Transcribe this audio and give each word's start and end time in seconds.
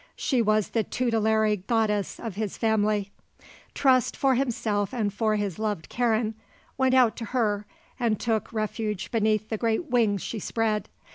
She 0.15 0.41
was 0.41 0.69
the 0.69 0.83
tutelary 0.83 1.57
goddess 1.57 2.19
of 2.19 2.33
his 2.33 2.57
family. 2.57 3.11
Trust, 3.75 4.17
for 4.17 4.33
himself 4.33 4.95
and 4.95 5.13
for 5.13 5.35
his 5.35 5.59
loved 5.59 5.89
Karen, 5.89 6.33
went 6.75 6.95
out 6.95 7.15
to 7.17 7.25
her 7.25 7.67
and 7.99 8.19
took 8.19 8.51
refuge 8.51 9.11
beneath 9.11 9.49
the 9.49 9.59
great 9.59 9.91
wings 9.91 10.23
she 10.23 10.39
spread. 10.39 10.89